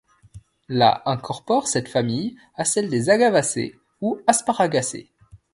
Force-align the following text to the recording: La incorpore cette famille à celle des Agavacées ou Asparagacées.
La 0.67 1.03
incorpore 1.05 1.67
cette 1.67 1.87
famille 1.87 2.35
à 2.55 2.65
celle 2.65 2.89
des 2.89 3.11
Agavacées 3.11 3.75
ou 4.01 4.19
Asparagacées. 4.25 5.11